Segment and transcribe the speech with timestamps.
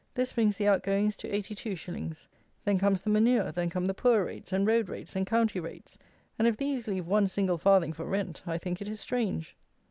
[0.15, 2.25] This brings the outgoings to 82_s._
[2.65, 5.99] Then comes the manure, then come the poor rates, and road rates, and county rates;
[6.39, 9.55] and if these leave one single farthing for rent I think it is strange.